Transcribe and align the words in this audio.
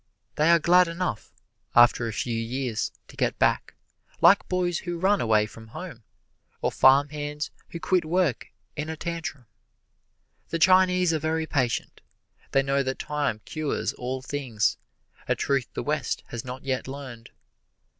They 0.33 0.49
are 0.49 0.57
glad 0.57 0.87
enough, 0.87 1.31
after 1.75 2.07
a 2.07 2.11
few 2.11 2.35
years, 2.35 2.91
to 3.07 3.15
get 3.15 3.37
back, 3.37 3.75
like 4.19 4.49
boys 4.49 4.79
who 4.79 4.97
run 4.97 5.21
away 5.21 5.45
from 5.45 5.67
home, 5.67 6.01
or 6.59 6.71
farmhands 6.71 7.51
who 7.69 7.79
quit 7.79 8.03
work 8.03 8.47
in 8.75 8.89
a 8.89 8.97
tantrum. 8.97 9.45
The 10.49 10.57
Chinese 10.57 11.13
are 11.13 11.19
very 11.19 11.45
patient 11.45 12.01
they 12.51 12.63
know 12.63 12.81
that 12.81 12.97
time 12.97 13.41
cures 13.45 13.93
all 13.93 14.23
things, 14.23 14.77
a 15.27 15.35
truth 15.35 15.67
the 15.75 15.83
West 15.83 16.23
has 16.29 16.43
not 16.43 16.63
yet 16.63 16.87
learned. 16.87 17.29